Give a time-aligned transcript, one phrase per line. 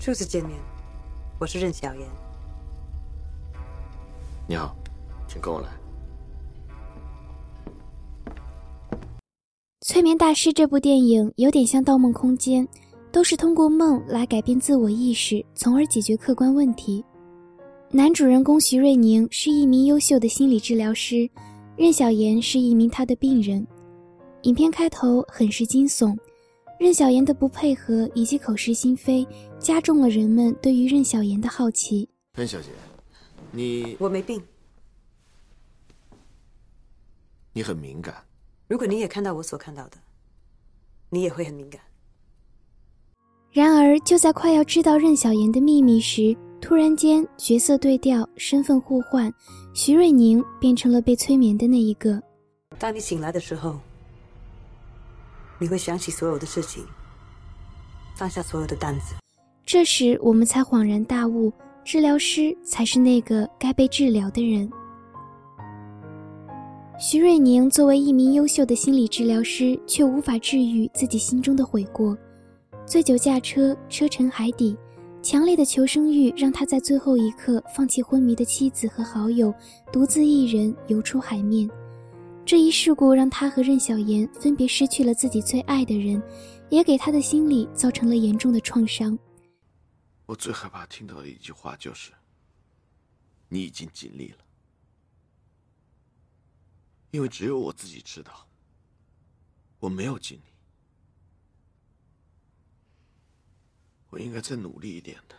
[0.00, 0.58] 初次见面，
[1.38, 2.08] 我是任小妍。
[4.48, 4.74] 你好，
[5.28, 5.68] 请跟我来。
[9.82, 12.66] 《催眠大师》这部电影有点像《盗梦空间》，
[13.12, 17.04] 都是通过梦来改变自我意识，从而解决客观问题。
[17.90, 21.28] 男主人公徐瑞宁是一名优秀的心理治疗师，
[21.76, 23.66] 任小妍是一名他的病人。
[24.44, 26.16] 影片开头很是惊悚，
[26.80, 29.26] 任小妍的不配合以及口是心非，
[29.58, 32.08] 加重了人们对于任小妍的好奇。
[32.34, 32.68] 任小姐，
[33.52, 34.42] 你我没病。
[37.52, 38.14] 你很敏感。
[38.66, 39.98] 如果你也看到我所看到的，
[41.10, 41.78] 你也会很敏感。
[43.52, 49.30] 然而，就在快要知道任小妍的秘密时，突然间，角色对调，身份互换，
[49.74, 52.22] 徐瑞宁变成了被催眠的那一个。
[52.78, 53.78] 当你醒来的时候，
[55.60, 56.82] 你会想起所有的事情，
[58.16, 59.14] 放下所有的担子。
[59.66, 61.52] 这时，我们才恍然大悟，
[61.84, 64.68] 治疗师才是那个该被治疗的人。
[66.98, 72.16] 徐瑞宁作为一名优秀的心理治疗师，却无法治愈自己心中的悔过，
[72.84, 74.76] 醉酒驾车，车沉海底。
[75.22, 79.52] 强烈的求生欲让他在最后一刻放弃昏迷的妻子和好友，
[79.92, 81.68] 独自一人游出海面。
[82.50, 86.20] 这一事故让他和任小妍分别失去了自己最爱的人，
[86.68, 89.16] 也给他的心理造成了严重的创伤。
[90.26, 92.10] 我最害怕听到的一句话就是
[93.48, 94.38] ：“你已经尽力了。”
[97.12, 98.48] 因为只有我自己知道，
[99.78, 100.42] 我没有尽力。
[104.08, 105.36] 我应该再努力一点的。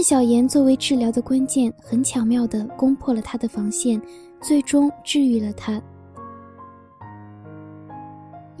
[0.00, 4.00] 任小妍作为治疗的关键，很巧妙的攻破了他的防线，
[4.40, 5.78] 最终治愈了他。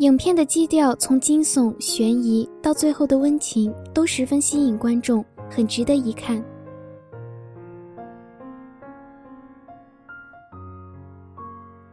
[0.00, 6.44] 影片的基调从惊悚、悬疑到最后的温情，都十分吸引观众，很值得一看。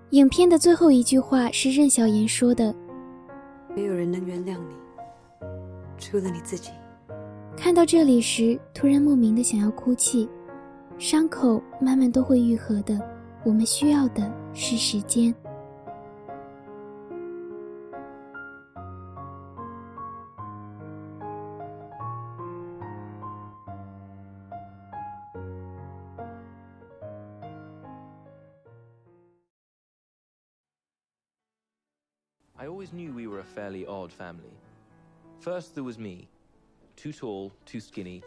[0.09, 2.75] 影片的最后一句话是任小妍说的
[3.73, 4.75] ：“没有人能原谅你，
[5.97, 6.69] 除了你自己。”
[7.57, 10.29] 看到这里时，突然莫名的想要哭泣。
[10.97, 12.97] 伤口慢慢都会愈合的，
[13.43, 15.33] 我们需要的是时间。
[32.55, 34.55] I always knew we were a fairly odd family.
[35.41, 36.27] First, there was me.
[36.97, 38.23] Too tall, too skinny,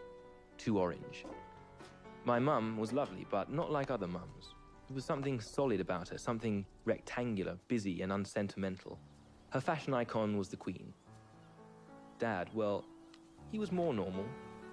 [0.57, 1.27] too orange.
[2.25, 4.55] My mum was lovely, but not like other mums.
[4.87, 8.97] There was something solid about her, something rectangular, busy, and unsentimental.
[9.51, 10.95] Her fashion icon was the Queen.
[12.21, 12.85] Dad, well,
[13.51, 14.25] he was more normal.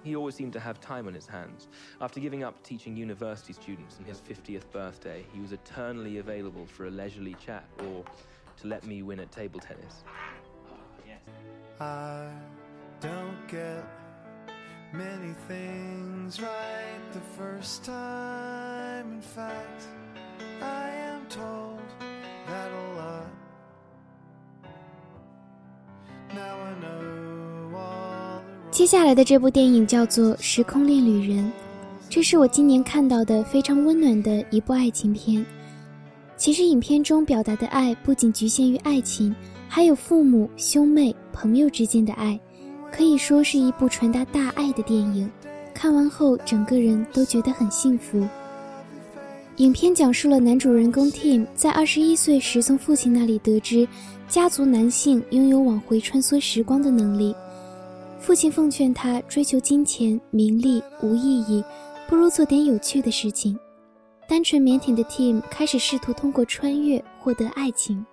[0.04, 1.66] He always seemed to have time on his hands.
[2.00, 6.86] After giving up teaching university students on his 50th birthday, he was eternally available for
[6.86, 8.04] a leisurely chat or
[8.60, 10.04] to let me win at table tennis.
[10.06, 10.70] Ah,
[11.04, 11.18] yes.
[11.80, 12.30] I
[13.00, 13.84] don't get
[14.92, 19.12] many things right the first time.
[19.14, 19.86] In fact,
[20.60, 21.80] I am told
[22.46, 23.28] that a lot.
[26.34, 28.42] Now I know all.
[28.70, 31.44] 接下来的这部电影叫做《时空恋旅人》，
[32.08, 35.44] 这是我今年看到的非常温暖的一部爱情片。
[36.36, 39.34] 其实，影片中表达的爱不仅局限于爱情，
[39.68, 42.38] 还有父母、兄妹、朋友之间的爱，
[42.90, 45.30] 可以说是一部传达大爱的电影。
[45.74, 48.26] 看完后，整个人都觉得很幸福。
[49.56, 53.86] 影片讲述了男主人公 Tim 在二十一岁时从父亲那里得知，
[54.28, 57.34] 家族男性拥有往回穿梭时光的能力。
[58.20, 61.64] 父亲奉劝他追求金钱、名利无意义，
[62.08, 63.58] 不如做点有趣的事情。
[64.28, 68.04] 单纯腼腆的 Tim 开始试图通过穿越获得爱情。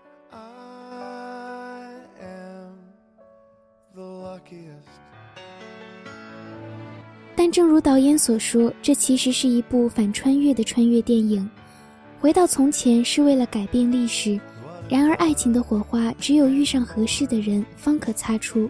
[7.46, 11.48] 但正如导演所说，这其实是一部反穿越的穿越电影。
[12.20, 14.40] 回到从前是为了改变历史，
[14.90, 18.68] 然而爱情的火花只有遇上合适的人方可擦出。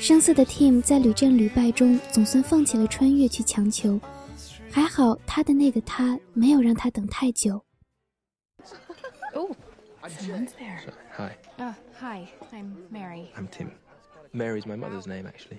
[0.00, 4.00] 生涩的 Tim 在屡战屡败中，总算放弃了穿越去强求。
[4.70, 7.62] 还好他的那个他没有让他等太久。
[9.34, 9.50] Oh,
[10.04, 10.80] someone's there.
[11.18, 13.26] Hi, Uh, hi, I'm Mary.
[13.36, 13.72] I'm Tim.
[14.32, 15.58] Mary's my mother's name, actually.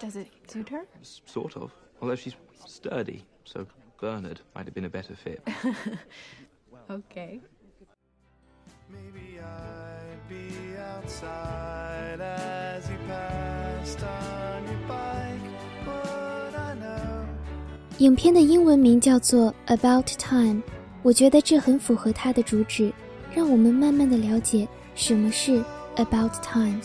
[0.00, 0.86] does it suit her?
[1.00, 1.70] S- sort of.
[2.00, 2.34] Although she's
[2.66, 3.66] sturdy, so
[4.00, 5.40] Bernard might have been a better fit.
[6.90, 7.40] Okay.
[8.88, 15.40] Maybe I'd be outside as you passed on your bike.
[15.86, 17.26] Would I know?
[17.98, 20.62] 影片的英文名叫做《About Time》，
[21.02, 22.92] 我觉得这很符合它的主旨，
[23.34, 25.64] 让我们慢慢的了解什么是
[25.96, 26.80] About Time。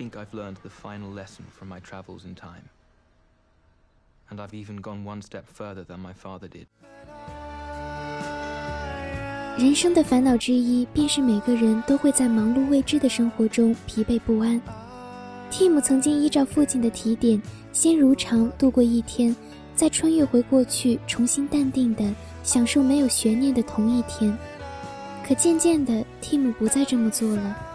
[0.00, 2.70] Think I've learned the final lesson from my travels in time.
[4.30, 6.66] And I've even gone one step further than my father did.
[9.58, 14.58] 人生的烦恼之一，便是每个人都会在忙碌未知的生活中疲惫不安。
[15.50, 19.36] Tim 曾经依照父亲的提点，先如常度过一天，
[19.74, 22.10] 再穿越回过去，重新淡定的
[22.42, 24.34] 享受没有悬念的同一天。
[25.26, 27.69] 可渐渐的，Tim 不再这么做了。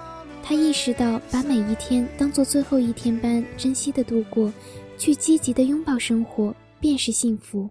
[0.47, 4.53] 他意识到把每一天当做最后一天般珍惜的度过
[4.95, 7.67] 去积极的拥抱生活便是幸福。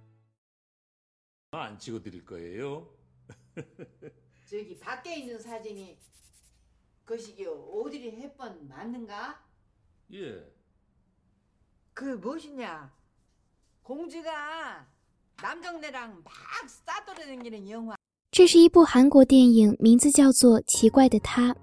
[18.33, 21.55] 这是一部韩国电影名字叫做奇怪的他。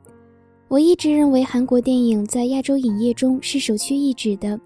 [0.72, 4.58] 我一直认为韩国电影在亚洲影业中是首屈一指的，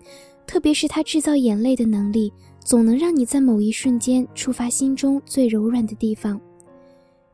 [0.45, 2.31] 特别是它制造眼泪的能力，
[2.63, 6.39] 总能让你在某一瞬间触发心中最柔软的地方。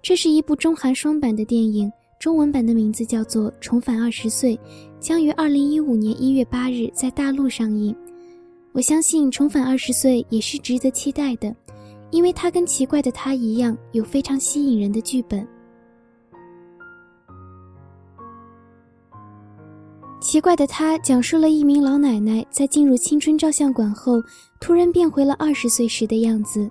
[0.01, 4.55] 这是一部中韩双版的电影，中文版的名字叫做《重返二十岁》，
[5.01, 7.93] 将于二零一五年一月八日在大陆上映。
[8.71, 11.53] 我相信《重返二十岁》也是值得期待的。
[12.09, 15.45] 因为它跟奇怪的他一样，有非常吸引人的剧本。
[20.21, 24.21] 奇怪的他讲述了一名老奶奶在进入青春照相馆后，
[24.59, 26.69] 突然变回了二十岁时的样子。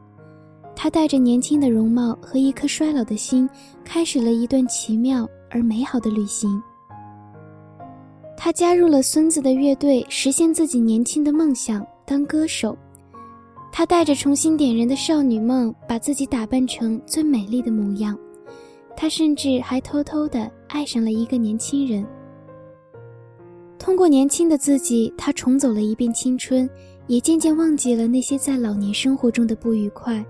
[0.76, 3.50] 她带着年轻的容貌和一颗衰老的心，
[3.84, 6.62] 开始了一段奇妙而美好的旅行。
[8.36, 12.78] 她加入了孙子的乐队，实现自己年轻的梦想——当歌手。
[13.72, 18.16] 她带着重新点燃的少女梦，把自己打扮成最美丽的模样。
[18.96, 22.06] 她甚至还偷偷地爱上了一个年轻人。
[23.80, 26.68] 通过年轻的自己，他重走了一遍青春，
[27.06, 30.22] 也渐渐忘记了那些在老年生活中的不愉快。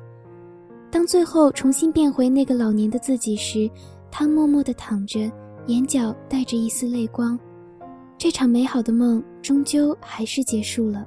[0.89, 3.69] 当最后重新变回那个老年的自己时，
[4.09, 5.31] 他默默地躺着，
[5.67, 7.37] 眼角带着一丝泪光。
[8.17, 11.05] 这场美好的梦终究还是结束了。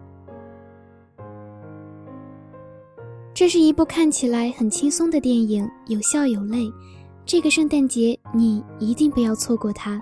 [3.33, 6.69] 这是一部看起来很轻松的电影，有笑有泪。
[7.25, 10.01] 这个圣诞节你一定不要错过它。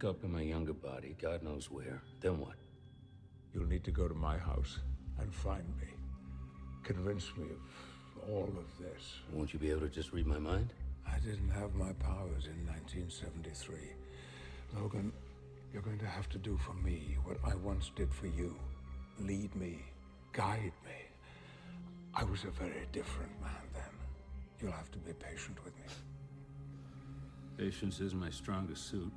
[0.00, 2.00] Wake up in my younger body, God knows where.
[2.20, 2.54] Then what?
[3.52, 4.78] You'll need to go to my house
[5.18, 5.88] and find me.
[6.84, 9.02] Convince me of all of this.
[9.32, 10.72] Won't you be able to just read my mind?
[11.06, 13.76] I didn't have my powers in 1973.
[14.74, 15.12] Logan,
[15.72, 18.56] you're going to have to do for me what I once did for you.
[19.18, 19.80] Lead me,
[20.32, 21.00] guide me.
[22.14, 23.92] I was a very different man then.
[24.60, 25.92] You'll have to be patient with me.
[27.58, 29.12] Patience is my strongest suit.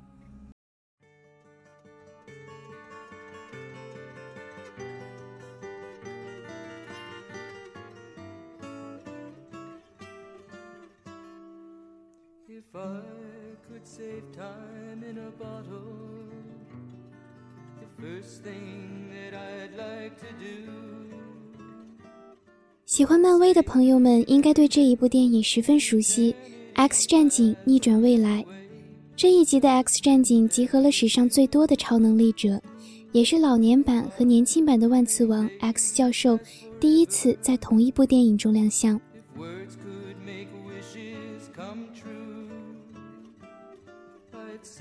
[12.76, 13.00] I
[13.68, 16.26] could save time in a bottle
[17.78, 20.72] the first thing that i'd like to do.
[22.84, 26.34] 喜欢漫威的朋友们应该对这一部电影十分熟悉
[26.74, 28.44] x 战警逆转未来。
[29.16, 32.60] 这一集的 x 战警集合了史上最多的超能力者
[33.12, 36.36] 也是老年版和年轻版的万磁王 x 教授
[36.80, 39.00] 第一次在同一部电影中亮相。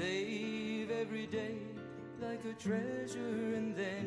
[0.03, 1.55] Save every day
[2.19, 4.05] like a treasure, and then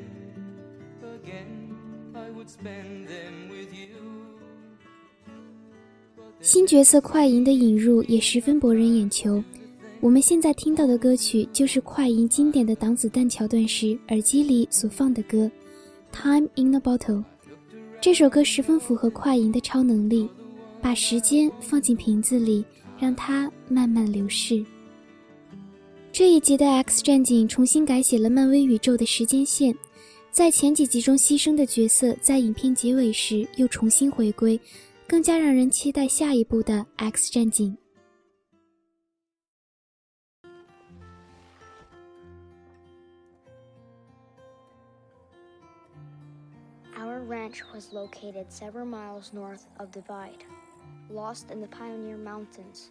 [1.03, 1.75] again
[2.15, 3.97] I would spend them with you.
[6.41, 9.43] 新角色快银的引入也十分博人眼球。
[10.01, 15.51] 我们现在听到的歌曲就是快银经典的挡子弹桥段时耳机里所放的歌，
[16.15, 16.99] 《Time in a Bottle》。
[18.03, 20.29] 这首歌十分符合快银的超能力，
[20.83, 22.63] 把时间放进瓶子里，
[22.99, 24.63] 让它慢慢流逝。
[26.17, 29.77] 这一集的《X 战警》重新改写了漫威宇宙的时间线，
[30.31, 34.59] 在前几集中牺牲的角色，在影片结尾时又重新回归，
[35.07, 37.77] 更加让人期待下一部的《X 战警》。
[46.99, 50.47] Our ranch was located several miles north of Divide,
[51.13, 52.89] lost in the Pioneer Mountains.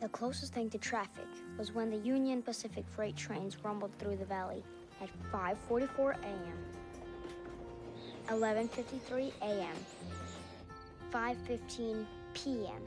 [0.00, 1.26] The closest thing to traffic
[1.58, 4.62] was when the Union Pacific freight trains rumbled through the valley
[5.00, 6.58] at 5:44 a.m.,
[8.28, 9.76] 11:53 a.m.,
[11.10, 12.82] 5:15 p.m.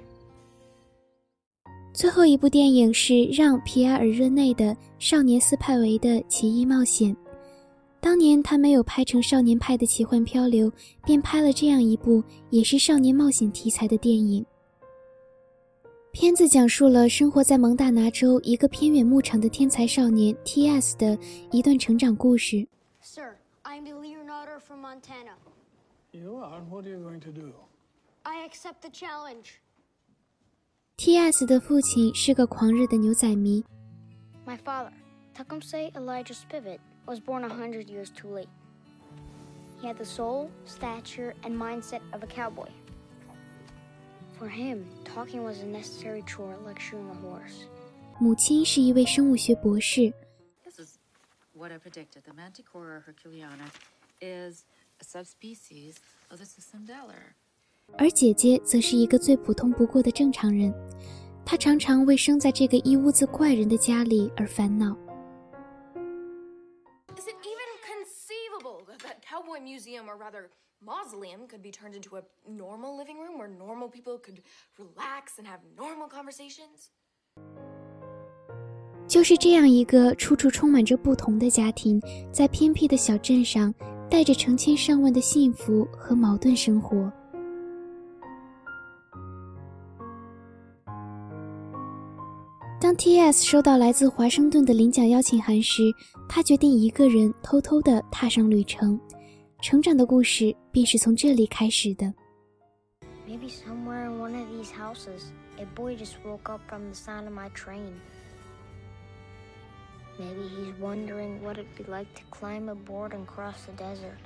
[1.93, 4.65] 最后一部电影是让皮埃尔热内的
[4.99, 7.11] 《少年斯派维的奇异冒险》。
[7.99, 10.69] 当年他没有拍成《少年派的奇幻漂流》，
[11.03, 14.45] 便拍了这样一部也是少年冒险题材的电影。
[16.18, 20.96] 片子讲述了生活在蒙大拿州一个偏远牧场的天才少年 T.S.
[20.96, 21.18] 的
[21.50, 22.66] 一段成长故事。
[23.02, 25.34] Sir, I'm Leonardo from Montana.
[26.12, 26.62] You are?
[26.70, 27.52] What are you going to do?
[28.22, 29.60] I accept the challenge.
[30.96, 31.44] T.S.
[31.44, 33.64] 的父亲是个狂热的牛仔迷。
[34.46, 34.92] My father,
[35.34, 38.48] Tecumseh Elijah Spivot, was born a hundred years too late.
[39.80, 42.68] He had the soul, stature, and mindset of a cowboy.
[44.39, 47.67] For him, talking was a necessary chore like shoeing a horse.
[48.19, 50.13] 母亲是一位生物学博士。
[50.63, 50.97] This is
[51.53, 52.21] what I predicted.
[52.23, 53.69] The Manticora herculeana
[54.21, 54.63] is
[54.99, 55.95] a subspecies
[56.29, 57.35] of the Cicindeller.
[57.97, 60.73] 而姐姐则是一个最普通不过的正常人，
[61.45, 64.95] 她常常为生在这个一屋子怪人的家里而烦恼。
[67.17, 67.67] Is it even
[68.59, 70.49] conceivable that that cowboy museum, or rather
[70.81, 74.41] mausoleum, could be turned into a normal living room where normal people could
[74.77, 76.89] relax and have normal conversations?
[79.07, 81.99] 就是这样一个处处充满着不同的家庭，
[82.31, 83.73] 在偏僻的小镇上，
[84.09, 87.11] 带着成千上万的幸福和矛盾生活。
[92.88, 93.44] 当 T.S.
[93.44, 95.82] 收到来自华盛顿的领奖邀请函时，
[96.28, 99.00] 他决定一个人偷偷地踏上旅程。
[99.62, 102.12] 成长的故事便是从这里开始的。
[103.26, 107.24] Maybe somewhere in one of these houses, a boy just woke up from the sound
[107.24, 107.94] of my train.
[110.18, 114.20] Maybe he's wondering what it'd be like to climb aboard and cross the desert.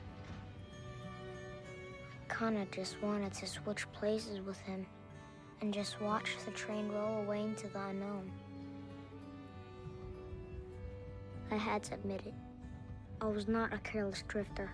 [2.28, 4.84] I kinda just wanted to switch places with him
[5.62, 8.30] and just watch the train roll away into the unknown.
[11.53, 12.33] I had to admit it.
[13.21, 14.69] I was not a careless drifter.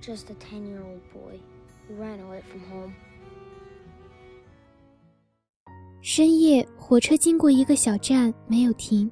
[0.00, 1.38] Just a 10 year old boy
[1.86, 2.92] who ran away from home.
[6.02, 9.08] 深夜，火车经过一个小站，没有停。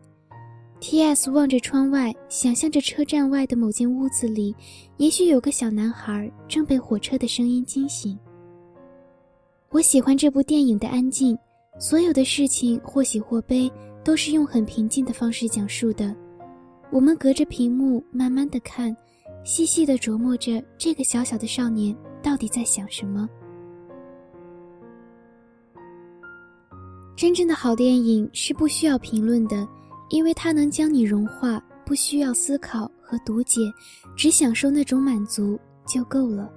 [0.81, 1.31] T.S.
[1.31, 4.57] 望着窗外，想象着车站外的某间屋子里，
[4.97, 8.19] 也许有个小男孩正被火车的声音惊醒。
[9.69, 11.39] 我喜欢这部电影的安静，
[11.79, 13.71] 所有的事情或喜或悲，
[14.09, 16.17] 都是用很平静的方式讲述的。
[16.91, 18.97] 我们隔着屏幕慢慢的看，
[19.45, 23.29] 细细的琢磨着这个小小的少年到底在想什么。
[27.15, 29.69] 真正的好电影是不需要评论的，
[30.09, 33.61] 因为它能将你融化，不需要思考和读解，
[34.17, 36.51] 只享受那种满足就够了。